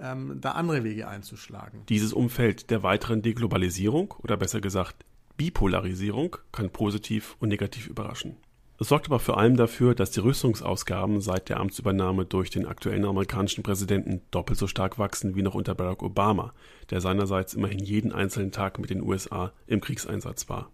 ähm, 0.00 0.38
da 0.40 0.52
andere 0.52 0.84
Wege 0.84 1.08
einzuschlagen. 1.08 1.82
Dieses 1.88 2.12
Umfeld 2.12 2.70
der 2.70 2.82
weiteren 2.82 3.22
Deglobalisierung 3.22 4.14
oder 4.22 4.36
besser 4.36 4.60
gesagt 4.60 5.04
Bipolarisierung 5.36 6.36
kann 6.52 6.70
positiv 6.70 7.36
und 7.38 7.48
negativ 7.48 7.86
überraschen. 7.86 8.36
Es 8.80 8.88
sorgt 8.88 9.06
aber 9.06 9.18
vor 9.18 9.38
allem 9.38 9.56
dafür, 9.56 9.94
dass 9.96 10.12
die 10.12 10.20
Rüstungsausgaben 10.20 11.20
seit 11.20 11.48
der 11.48 11.58
Amtsübernahme 11.58 12.26
durch 12.26 12.50
den 12.50 12.64
aktuellen 12.64 13.04
amerikanischen 13.04 13.64
Präsidenten 13.64 14.20
doppelt 14.30 14.58
so 14.58 14.68
stark 14.68 15.00
wachsen 15.00 15.34
wie 15.34 15.42
noch 15.42 15.54
unter 15.54 15.74
Barack 15.74 16.02
Obama, 16.02 16.52
der 16.90 17.00
seinerseits 17.00 17.54
immerhin 17.54 17.80
jeden 17.80 18.12
einzelnen 18.12 18.52
Tag 18.52 18.78
mit 18.78 18.90
den 18.90 19.02
USA 19.02 19.52
im 19.66 19.80
Kriegseinsatz 19.80 20.48
war. 20.48 20.70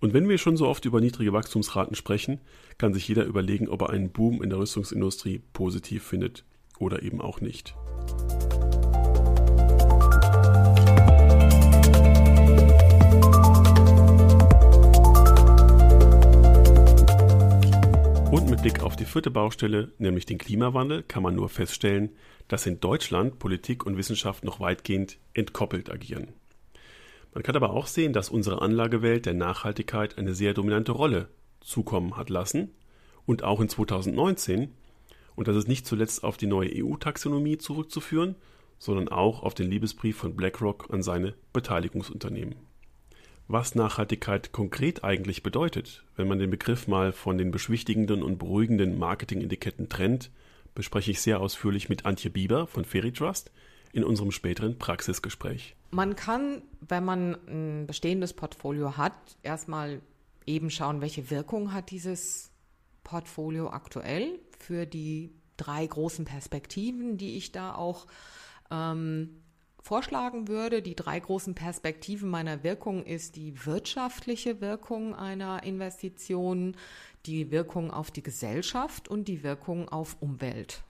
Und 0.00 0.14
wenn 0.14 0.28
wir 0.28 0.38
schon 0.38 0.56
so 0.56 0.66
oft 0.66 0.84
über 0.84 1.00
niedrige 1.00 1.32
Wachstumsraten 1.32 1.94
sprechen, 1.94 2.40
kann 2.78 2.92
sich 2.92 3.06
jeder 3.06 3.24
überlegen, 3.24 3.68
ob 3.68 3.82
er 3.82 3.90
einen 3.90 4.10
Boom 4.10 4.42
in 4.42 4.50
der 4.50 4.58
Rüstungsindustrie 4.58 5.42
positiv 5.52 6.02
findet 6.02 6.44
oder 6.80 7.02
eben 7.02 7.20
auch 7.20 7.40
nicht. 7.40 7.76
Und 18.32 18.48
mit 18.48 18.62
Blick 18.62 18.82
auf 18.82 18.96
die 18.96 19.04
vierte 19.04 19.30
Baustelle, 19.30 19.92
nämlich 19.98 20.24
den 20.24 20.38
Klimawandel, 20.38 21.02
kann 21.02 21.22
man 21.22 21.34
nur 21.34 21.48
feststellen, 21.48 22.10
dass 22.46 22.66
in 22.66 22.80
Deutschland 22.80 23.38
Politik 23.38 23.84
und 23.84 23.96
Wissenschaft 23.96 24.44
noch 24.44 24.60
weitgehend 24.60 25.18
entkoppelt 25.34 25.90
agieren. 25.90 26.28
Man 27.32 27.42
kann 27.42 27.56
aber 27.56 27.70
auch 27.70 27.86
sehen, 27.86 28.12
dass 28.12 28.28
unsere 28.28 28.62
Anlagewelt 28.62 29.26
der 29.26 29.34
Nachhaltigkeit 29.34 30.18
eine 30.18 30.34
sehr 30.34 30.54
dominante 30.54 30.92
Rolle 30.92 31.28
zukommen 31.60 32.16
hat 32.16 32.30
lassen 32.30 32.74
und 33.26 33.44
auch 33.44 33.60
in 33.60 33.68
2019, 33.68 34.72
und 35.36 35.48
das 35.48 35.56
ist 35.56 35.68
nicht 35.68 35.86
zuletzt 35.86 36.24
auf 36.24 36.36
die 36.36 36.46
neue 36.46 36.70
EU-Taxonomie 36.72 37.58
zurückzuführen, 37.58 38.34
sondern 38.78 39.08
auch 39.08 39.42
auf 39.42 39.54
den 39.54 39.70
Liebesbrief 39.70 40.16
von 40.16 40.36
BlackRock 40.36 40.88
an 40.90 41.02
seine 41.02 41.34
Beteiligungsunternehmen 41.52 42.56
was 43.52 43.74
Nachhaltigkeit 43.74 44.52
konkret 44.52 45.02
eigentlich 45.02 45.42
bedeutet. 45.42 46.04
Wenn 46.14 46.28
man 46.28 46.38
den 46.38 46.50
Begriff 46.50 46.86
mal 46.86 47.12
von 47.12 47.36
den 47.36 47.50
beschwichtigenden 47.50 48.22
und 48.22 48.38
beruhigenden 48.38 48.96
Marketingetiketten 48.96 49.88
trennt, 49.88 50.30
bespreche 50.74 51.10
ich 51.10 51.20
sehr 51.20 51.40
ausführlich 51.40 51.88
mit 51.88 52.06
Antje 52.06 52.30
Bieber 52.30 52.68
von 52.68 52.84
Fairytrust 52.84 53.50
in 53.92 54.04
unserem 54.04 54.30
späteren 54.30 54.78
Praxisgespräch. 54.78 55.74
Man 55.90 56.14
kann, 56.14 56.62
wenn 56.80 57.04
man 57.04 57.36
ein 57.48 57.86
bestehendes 57.88 58.34
Portfolio 58.34 58.96
hat, 58.96 59.14
erstmal 59.42 60.00
eben 60.46 60.70
schauen, 60.70 61.00
welche 61.00 61.28
Wirkung 61.30 61.72
hat 61.72 61.90
dieses 61.90 62.52
Portfolio 63.02 63.70
aktuell 63.70 64.38
für 64.62 64.86
die 64.86 65.32
drei 65.56 65.86
großen 65.86 66.24
Perspektiven, 66.24 67.18
die 67.18 67.36
ich 67.36 67.52
da 67.52 67.74
auch 67.74 68.06
ähm, 68.70 69.42
vorschlagen 69.82 70.48
würde. 70.48 70.82
Die 70.82 70.94
drei 70.94 71.18
großen 71.18 71.54
Perspektiven 71.54 72.28
meiner 72.28 72.62
Wirkung 72.62 73.04
ist 73.04 73.36
die 73.36 73.66
wirtschaftliche 73.66 74.60
Wirkung 74.60 75.14
einer 75.14 75.62
Investition, 75.62 76.76
die 77.26 77.50
Wirkung 77.50 77.90
auf 77.90 78.10
die 78.10 78.22
Gesellschaft 78.22 79.08
und 79.08 79.28
die 79.28 79.42
Wirkung 79.42 79.88
auf 79.88 80.16
Umwelt. 80.20 80.82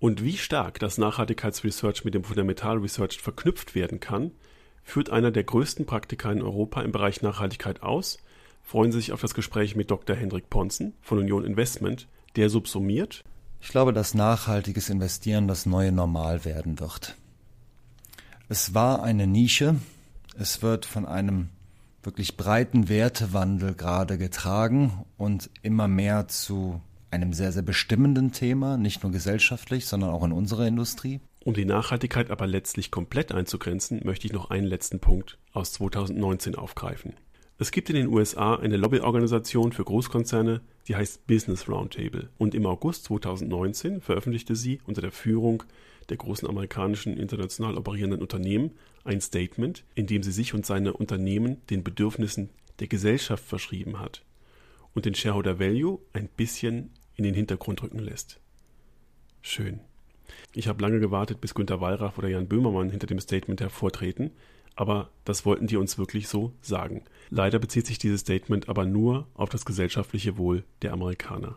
Und 0.00 0.22
wie 0.22 0.36
stark 0.36 0.78
das 0.78 0.98
Nachhaltigkeitsresearch 0.98 2.04
mit 2.04 2.14
dem 2.14 2.24
Fundamental 2.24 2.78
Research 2.78 3.20
verknüpft 3.20 3.74
werden 3.74 4.00
kann, 4.00 4.32
führt 4.82 5.08
einer 5.08 5.30
der 5.30 5.44
größten 5.44 5.86
Praktiker 5.86 6.30
in 6.30 6.42
Europa 6.42 6.82
im 6.82 6.92
Bereich 6.92 7.22
Nachhaltigkeit 7.22 7.82
aus. 7.82 8.18
Freuen 8.62 8.92
Sie 8.92 8.98
sich 8.98 9.12
auf 9.12 9.20
das 9.20 9.34
Gespräch 9.34 9.76
mit 9.76 9.90
Dr. 9.90 10.14
Hendrik 10.14 10.50
Ponzen 10.50 10.94
von 11.00 11.18
Union 11.18 11.44
Investment, 11.44 12.06
der 12.36 12.50
subsumiert, 12.50 13.24
Ich 13.60 13.70
glaube, 13.70 13.94
dass 13.94 14.12
nachhaltiges 14.12 14.90
Investieren 14.90 15.48
das 15.48 15.64
neue 15.64 15.90
Normal 15.90 16.44
werden 16.44 16.80
wird. 16.80 17.16
Es 18.50 18.74
war 18.74 19.02
eine 19.02 19.26
Nische. 19.26 19.76
Es 20.36 20.60
wird 20.60 20.84
von 20.84 21.06
einem 21.06 21.48
wirklich 22.02 22.36
breiten 22.36 22.90
Wertewandel 22.90 23.74
gerade 23.74 24.18
getragen 24.18 25.06
und 25.16 25.48
immer 25.62 25.88
mehr 25.88 26.28
zu 26.28 26.82
einem 27.10 27.32
sehr, 27.32 27.52
sehr 27.52 27.62
bestimmenden 27.62 28.32
Thema, 28.32 28.76
nicht 28.76 29.02
nur 29.02 29.12
gesellschaftlich, 29.12 29.86
sondern 29.86 30.10
auch 30.10 30.24
in 30.24 30.32
unserer 30.32 30.66
Industrie. 30.66 31.20
Um 31.44 31.54
die 31.54 31.64
Nachhaltigkeit 31.64 32.30
aber 32.30 32.46
letztlich 32.46 32.90
komplett 32.90 33.32
einzugrenzen, 33.32 34.00
möchte 34.04 34.26
ich 34.26 34.32
noch 34.32 34.50
einen 34.50 34.66
letzten 34.66 35.00
Punkt 35.00 35.38
aus 35.52 35.72
2019 35.72 36.54
aufgreifen. 36.54 37.14
Es 37.64 37.70
gibt 37.70 37.88
in 37.88 37.96
den 37.96 38.08
USA 38.08 38.56
eine 38.56 38.76
Lobbyorganisation 38.76 39.72
für 39.72 39.84
Großkonzerne, 39.84 40.60
die 40.86 40.96
heißt 40.96 41.26
Business 41.26 41.66
Roundtable. 41.66 42.28
Und 42.36 42.54
im 42.54 42.66
August 42.66 43.04
2019 43.04 44.02
veröffentlichte 44.02 44.54
sie 44.54 44.82
unter 44.84 45.00
der 45.00 45.12
Führung 45.12 45.62
der 46.10 46.18
großen 46.18 46.46
amerikanischen 46.46 47.16
international 47.16 47.78
operierenden 47.78 48.20
Unternehmen 48.20 48.72
ein 49.04 49.22
Statement, 49.22 49.82
in 49.94 50.06
dem 50.06 50.22
sie 50.22 50.30
sich 50.30 50.52
und 50.52 50.66
seine 50.66 50.92
Unternehmen 50.92 51.62
den 51.70 51.82
Bedürfnissen 51.82 52.50
der 52.80 52.88
Gesellschaft 52.88 53.42
verschrieben 53.42 53.98
hat 53.98 54.26
und 54.92 55.06
den 55.06 55.14
Shareholder 55.14 55.58
Value 55.58 56.00
ein 56.12 56.28
bisschen 56.28 56.90
in 57.16 57.24
den 57.24 57.32
Hintergrund 57.32 57.82
rücken 57.82 57.98
lässt. 57.98 58.40
Schön. 59.40 59.80
Ich 60.52 60.68
habe 60.68 60.82
lange 60.82 61.00
gewartet, 61.00 61.40
bis 61.40 61.54
Günter 61.54 61.80
Wallraff 61.80 62.18
oder 62.18 62.28
Jan 62.28 62.46
Böhmermann 62.46 62.90
hinter 62.90 63.06
dem 63.06 63.20
Statement 63.20 63.62
hervortreten, 63.62 64.32
aber 64.76 65.10
das 65.24 65.46
wollten 65.46 65.66
die 65.66 65.76
uns 65.76 65.98
wirklich 65.98 66.28
so 66.28 66.52
sagen. 66.60 67.04
Leider 67.30 67.58
bezieht 67.58 67.86
sich 67.86 67.98
dieses 67.98 68.20
Statement 68.20 68.68
aber 68.68 68.86
nur 68.86 69.26
auf 69.34 69.48
das 69.48 69.64
gesellschaftliche 69.64 70.36
Wohl 70.36 70.64
der 70.82 70.92
Amerikaner. 70.92 71.56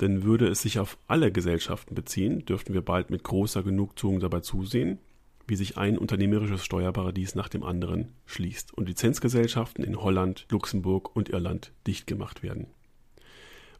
Denn 0.00 0.24
würde 0.24 0.48
es 0.48 0.62
sich 0.62 0.78
auf 0.78 0.98
alle 1.06 1.30
Gesellschaften 1.30 1.94
beziehen, 1.94 2.44
dürften 2.44 2.74
wir 2.74 2.82
bald 2.82 3.10
mit 3.10 3.22
großer 3.22 3.62
Genugtuung 3.62 4.20
dabei 4.20 4.40
zusehen, 4.40 4.98
wie 5.46 5.56
sich 5.56 5.76
ein 5.76 5.98
unternehmerisches 5.98 6.64
Steuerparadies 6.64 7.34
nach 7.34 7.48
dem 7.48 7.62
anderen 7.62 8.12
schließt 8.26 8.72
und 8.72 8.88
Lizenzgesellschaften 8.88 9.84
in 9.84 10.00
Holland, 10.00 10.46
Luxemburg 10.50 11.14
und 11.14 11.28
Irland 11.28 11.72
dicht 11.86 12.06
gemacht 12.06 12.42
werden. 12.42 12.66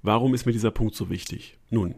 Warum 0.02 0.34
ist 0.34 0.44
mir 0.44 0.52
dieser 0.52 0.70
Punkt 0.70 0.94
so 0.94 1.08
wichtig? 1.08 1.56
Nun, 1.70 1.94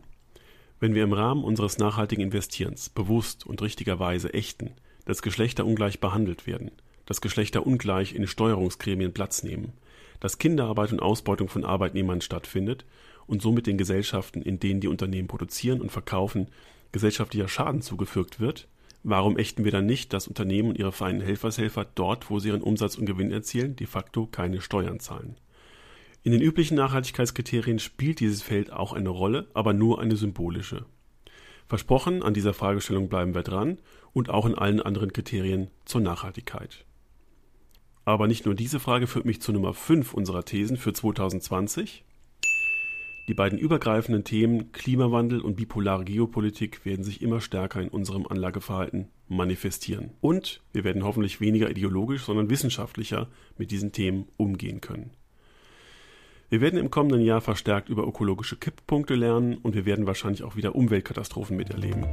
wenn 0.78 0.94
wir 0.94 1.02
im 1.02 1.12
Rahmen 1.12 1.42
unseres 1.42 1.78
nachhaltigen 1.78 2.22
Investierens 2.22 2.88
bewusst 2.88 3.44
und 3.44 3.60
richtigerweise 3.62 4.32
ächten, 4.32 4.70
dass 5.06 5.22
Geschlechter 5.22 5.64
ungleich 5.64 6.00
behandelt 6.00 6.46
werden, 6.46 6.70
dass 7.06 7.22
Geschlechter 7.22 7.66
ungleich 7.66 8.14
in 8.14 8.26
Steuerungsgremien 8.26 9.14
Platz 9.14 9.42
nehmen, 9.42 9.72
dass 10.20 10.38
Kinderarbeit 10.38 10.92
und 10.92 11.00
Ausbeutung 11.00 11.48
von 11.48 11.64
Arbeitnehmern 11.64 12.20
stattfindet 12.20 12.84
und 13.26 13.40
somit 13.40 13.66
den 13.66 13.78
Gesellschaften, 13.78 14.42
in 14.42 14.60
denen 14.60 14.80
die 14.80 14.88
Unternehmen 14.88 15.28
produzieren 15.28 15.80
und 15.80 15.90
verkaufen, 15.90 16.48
gesellschaftlicher 16.92 17.48
Schaden 17.48 17.82
zugefügt 17.82 18.40
wird, 18.40 18.68
warum 19.02 19.38
ächten 19.38 19.64
wir 19.64 19.72
dann 19.72 19.86
nicht, 19.86 20.12
dass 20.12 20.28
Unternehmen 20.28 20.70
und 20.70 20.78
ihre 20.78 20.92
feinen 20.92 21.20
Helfershelfer 21.20 21.86
dort, 21.94 22.30
wo 22.30 22.38
sie 22.38 22.48
ihren 22.48 22.62
Umsatz 22.62 22.96
und 22.96 23.06
Gewinn 23.06 23.30
erzielen, 23.30 23.76
de 23.76 23.86
facto 23.86 24.26
keine 24.26 24.60
Steuern 24.60 25.00
zahlen? 25.00 25.36
In 26.22 26.32
den 26.32 26.42
üblichen 26.42 26.76
Nachhaltigkeitskriterien 26.76 27.78
spielt 27.78 28.18
dieses 28.18 28.42
Feld 28.42 28.72
auch 28.72 28.92
eine 28.92 29.10
Rolle, 29.10 29.46
aber 29.54 29.72
nur 29.72 30.00
eine 30.00 30.16
symbolische. 30.16 30.84
Versprochen, 31.68 32.22
an 32.22 32.34
dieser 32.34 32.54
Fragestellung 32.54 33.08
bleiben 33.08 33.34
wir 33.34 33.42
dran 33.42 33.78
und 34.12 34.30
auch 34.30 34.46
in 34.46 34.54
allen 34.54 34.80
anderen 34.80 35.12
Kriterien 35.12 35.68
zur 35.84 36.00
Nachhaltigkeit. 36.00 36.84
Aber 38.04 38.28
nicht 38.28 38.46
nur 38.46 38.54
diese 38.54 38.78
Frage 38.78 39.08
führt 39.08 39.24
mich 39.24 39.42
zu 39.42 39.52
Nummer 39.52 39.74
5 39.74 40.14
unserer 40.14 40.44
Thesen 40.44 40.76
für 40.76 40.92
2020. 40.92 42.04
Die 43.28 43.34
beiden 43.34 43.58
übergreifenden 43.58 44.22
Themen 44.22 44.70
Klimawandel 44.70 45.40
und 45.40 45.56
bipolare 45.56 46.04
Geopolitik 46.04 46.84
werden 46.84 47.02
sich 47.02 47.20
immer 47.20 47.40
stärker 47.40 47.80
in 47.80 47.88
unserem 47.88 48.24
Anlageverhalten 48.28 49.08
manifestieren. 49.26 50.10
Und 50.20 50.62
wir 50.72 50.84
werden 50.84 51.02
hoffentlich 51.02 51.40
weniger 51.40 51.68
ideologisch, 51.68 52.22
sondern 52.22 52.48
wissenschaftlicher 52.48 53.28
mit 53.58 53.72
diesen 53.72 53.90
Themen 53.90 54.28
umgehen 54.36 54.80
können. 54.80 55.10
Wir 56.48 56.60
werden 56.60 56.78
im 56.78 56.92
kommenden 56.92 57.22
Jahr 57.22 57.40
verstärkt 57.40 57.88
über 57.88 58.06
ökologische 58.06 58.54
Kipppunkte 58.54 59.16
lernen 59.16 59.56
und 59.56 59.74
wir 59.74 59.84
werden 59.84 60.06
wahrscheinlich 60.06 60.44
auch 60.44 60.54
wieder 60.54 60.76
Umweltkatastrophen 60.76 61.56
miterleben. 61.56 62.04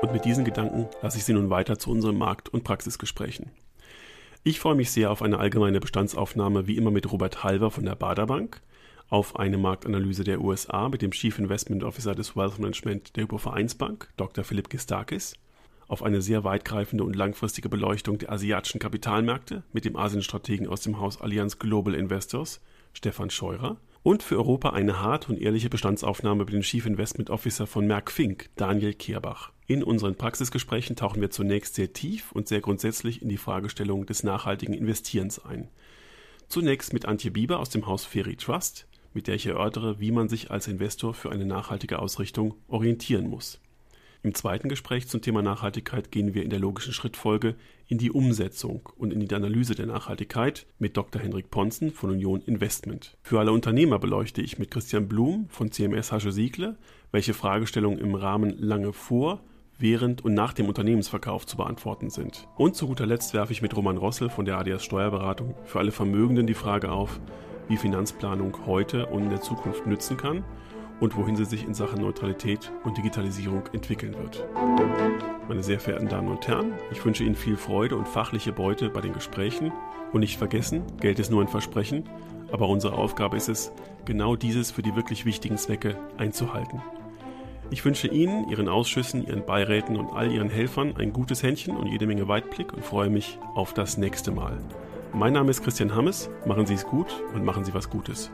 Und 0.00 0.12
mit 0.14 0.24
diesen 0.24 0.46
Gedanken 0.46 0.88
lasse 1.02 1.18
ich 1.18 1.24
Sie 1.24 1.34
nun 1.34 1.50
weiter 1.50 1.78
zu 1.78 1.90
unseren 1.90 2.16
Markt- 2.16 2.48
und 2.48 2.64
Praxisgesprächen. 2.64 3.50
Ich 4.44 4.60
freue 4.60 4.76
mich 4.76 4.90
sehr 4.90 5.10
auf 5.10 5.20
eine 5.20 5.38
allgemeine 5.38 5.80
Bestandsaufnahme 5.80 6.66
wie 6.66 6.78
immer 6.78 6.90
mit 6.90 7.12
Robert 7.12 7.44
Halver 7.44 7.70
von 7.70 7.84
der 7.84 7.96
Baderbank– 7.96 8.62
auf 9.14 9.36
eine 9.36 9.58
Marktanalyse 9.58 10.24
der 10.24 10.40
USA 10.40 10.88
mit 10.88 11.00
dem 11.00 11.12
Chief 11.12 11.38
Investment 11.38 11.84
Officer 11.84 12.16
des 12.16 12.34
Wealth 12.34 12.58
Management 12.58 13.14
der 13.14 13.22
Hypovereinsbank, 13.22 14.08
Dr. 14.16 14.42
Philipp 14.42 14.68
Gistakis, 14.70 15.34
auf 15.86 16.02
eine 16.02 16.20
sehr 16.20 16.42
weitgreifende 16.42 17.04
und 17.04 17.14
langfristige 17.14 17.68
Beleuchtung 17.68 18.18
der 18.18 18.32
asiatischen 18.32 18.80
Kapitalmärkte 18.80 19.62
mit 19.72 19.84
dem 19.84 19.94
Asienstrategen 19.94 20.66
aus 20.66 20.80
dem 20.80 20.98
Haus 20.98 21.20
Allianz 21.20 21.60
Global 21.60 21.94
Investors, 21.94 22.60
Stefan 22.92 23.30
Scheurer, 23.30 23.76
und 24.02 24.24
für 24.24 24.34
Europa 24.34 24.70
eine 24.70 25.00
hart 25.00 25.28
und 25.28 25.40
ehrliche 25.40 25.70
Bestandsaufnahme 25.70 26.44
mit 26.44 26.52
dem 26.52 26.62
Chief 26.62 26.84
Investment 26.84 27.30
Officer 27.30 27.68
von 27.68 27.86
Merck 27.86 28.10
Fink, 28.10 28.50
Daniel 28.56 28.94
Kehrbach. 28.94 29.52
In 29.68 29.84
unseren 29.84 30.16
Praxisgesprächen 30.16 30.96
tauchen 30.96 31.20
wir 31.20 31.30
zunächst 31.30 31.76
sehr 31.76 31.92
tief 31.92 32.32
und 32.32 32.48
sehr 32.48 32.62
grundsätzlich 32.62 33.22
in 33.22 33.28
die 33.28 33.36
Fragestellung 33.36 34.06
des 34.06 34.24
nachhaltigen 34.24 34.74
Investierens 34.74 35.38
ein. 35.38 35.68
Zunächst 36.48 36.92
mit 36.92 37.06
Antje 37.06 37.30
Bieber 37.30 37.60
aus 37.60 37.70
dem 37.70 37.86
Haus 37.86 38.04
Ferry 38.04 38.34
Trust, 38.34 38.88
mit 39.14 39.26
der 39.26 39.36
ich 39.36 39.46
erörtere, 39.46 40.00
wie 40.00 40.10
man 40.10 40.28
sich 40.28 40.50
als 40.50 40.68
Investor 40.68 41.14
für 41.14 41.32
eine 41.32 41.46
nachhaltige 41.46 42.00
Ausrichtung 42.00 42.54
orientieren 42.68 43.28
muss. 43.28 43.60
Im 44.24 44.34
zweiten 44.34 44.70
Gespräch 44.70 45.06
zum 45.06 45.20
Thema 45.20 45.42
Nachhaltigkeit 45.42 46.10
gehen 46.10 46.32
wir 46.32 46.44
in 46.44 46.48
der 46.48 46.58
logischen 46.58 46.94
Schrittfolge 46.94 47.56
in 47.88 47.98
die 47.98 48.10
Umsetzung 48.10 48.88
und 48.96 49.12
in 49.12 49.20
die 49.20 49.34
Analyse 49.34 49.74
der 49.74 49.84
Nachhaltigkeit 49.84 50.66
mit 50.78 50.96
Dr. 50.96 51.20
Henrik 51.20 51.50
Ponzen 51.50 51.90
von 51.90 52.10
Union 52.10 52.40
Investment. 52.40 53.18
Für 53.22 53.38
alle 53.38 53.52
Unternehmer 53.52 53.98
beleuchte 53.98 54.40
ich 54.40 54.58
mit 54.58 54.70
Christian 54.70 55.08
Blum 55.08 55.46
von 55.50 55.70
CMS 55.70 56.10
Hasche 56.10 56.32
Siegle, 56.32 56.78
welche 57.12 57.34
Fragestellungen 57.34 57.98
im 57.98 58.14
Rahmen 58.14 58.56
lange 58.58 58.94
vor, 58.94 59.42
während 59.78 60.24
und 60.24 60.32
nach 60.32 60.54
dem 60.54 60.68
Unternehmensverkauf 60.68 61.44
zu 61.44 61.58
beantworten 61.58 62.08
sind. 62.08 62.48
Und 62.56 62.76
zu 62.76 62.86
guter 62.86 63.04
Letzt 63.04 63.34
werfe 63.34 63.52
ich 63.52 63.60
mit 63.60 63.76
Roman 63.76 63.98
Rossel 63.98 64.30
von 64.30 64.46
der 64.46 64.56
ADS 64.56 64.84
Steuerberatung 64.84 65.54
für 65.64 65.80
alle 65.80 65.92
Vermögenden 65.92 66.46
die 66.46 66.54
Frage 66.54 66.90
auf, 66.92 67.20
wie 67.68 67.76
Finanzplanung 67.76 68.66
heute 68.66 69.06
und 69.06 69.24
in 69.24 69.30
der 69.30 69.40
Zukunft 69.40 69.86
nützen 69.86 70.16
kann 70.16 70.44
und 71.00 71.16
wohin 71.16 71.36
sie 71.36 71.44
sich 71.44 71.64
in 71.64 71.74
Sachen 71.74 72.00
Neutralität 72.00 72.72
und 72.84 72.96
Digitalisierung 72.96 73.64
entwickeln 73.72 74.14
wird. 74.14 74.44
Meine 75.48 75.62
sehr 75.62 75.80
verehrten 75.80 76.08
Damen 76.08 76.28
und 76.28 76.46
Herren, 76.46 76.72
ich 76.90 77.04
wünsche 77.04 77.24
Ihnen 77.24 77.34
viel 77.34 77.56
Freude 77.56 77.96
und 77.96 78.08
fachliche 78.08 78.52
Beute 78.52 78.88
bei 78.88 79.00
den 79.00 79.12
Gesprächen 79.12 79.72
und 80.12 80.20
nicht 80.20 80.38
vergessen, 80.38 80.82
Geld 81.00 81.18
ist 81.18 81.30
nur 81.30 81.42
ein 81.42 81.48
Versprechen, 81.48 82.08
aber 82.52 82.68
unsere 82.68 82.94
Aufgabe 82.94 83.36
ist 83.36 83.48
es, 83.48 83.72
genau 84.04 84.36
dieses 84.36 84.70
für 84.70 84.82
die 84.82 84.94
wirklich 84.96 85.24
wichtigen 85.24 85.56
Zwecke 85.56 85.98
einzuhalten. 86.16 86.80
Ich 87.70 87.84
wünsche 87.84 88.08
Ihnen, 88.08 88.48
Ihren 88.50 88.68
Ausschüssen, 88.68 89.26
Ihren 89.26 89.44
Beiräten 89.44 89.96
und 89.96 90.12
all 90.12 90.30
Ihren 90.30 90.50
Helfern 90.50 90.94
ein 90.96 91.12
gutes 91.12 91.42
Händchen 91.42 91.76
und 91.76 91.86
jede 91.86 92.06
Menge 92.06 92.28
Weitblick 92.28 92.72
und 92.72 92.84
freue 92.84 93.10
mich 93.10 93.38
auf 93.54 93.74
das 93.74 93.96
nächste 93.96 94.30
Mal. 94.30 94.58
Mein 95.14 95.32
Name 95.32 95.52
ist 95.52 95.62
Christian 95.62 95.94
Hammes. 95.94 96.28
Machen 96.44 96.66
Sie 96.66 96.74
es 96.74 96.84
gut 96.84 97.06
und 97.34 97.44
machen 97.44 97.64
Sie 97.64 97.72
was 97.72 97.88
Gutes. 97.88 98.32